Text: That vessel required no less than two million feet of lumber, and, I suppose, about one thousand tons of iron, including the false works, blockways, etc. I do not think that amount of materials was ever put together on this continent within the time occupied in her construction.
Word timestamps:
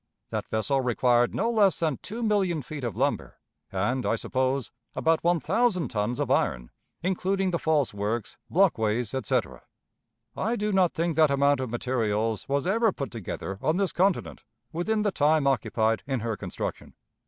That 0.31 0.47
vessel 0.47 0.81
required 0.81 1.35
no 1.35 1.51
less 1.51 1.77
than 1.79 1.99
two 2.01 2.23
million 2.23 2.63
feet 2.63 2.83
of 2.83 2.97
lumber, 2.97 3.37
and, 3.71 4.03
I 4.03 4.15
suppose, 4.15 4.71
about 4.95 5.23
one 5.23 5.39
thousand 5.39 5.89
tons 5.89 6.19
of 6.19 6.31
iron, 6.31 6.71
including 7.03 7.51
the 7.51 7.59
false 7.59 7.93
works, 7.93 8.35
blockways, 8.51 9.13
etc. 9.13 9.61
I 10.35 10.55
do 10.55 10.71
not 10.71 10.95
think 10.95 11.15
that 11.17 11.29
amount 11.29 11.59
of 11.59 11.69
materials 11.69 12.49
was 12.49 12.65
ever 12.65 12.91
put 12.91 13.11
together 13.11 13.59
on 13.61 13.77
this 13.77 13.91
continent 13.91 14.43
within 14.73 15.03
the 15.03 15.11
time 15.11 15.45
occupied 15.45 16.01
in 16.07 16.21
her 16.21 16.35
construction. 16.35 16.95